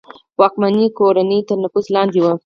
واکمنې 0.39 0.87
کورنۍ 0.97 1.39
تر 1.47 1.57
نفوذ 1.63 1.85
لاندې 1.95 2.19
وه. 2.23 2.33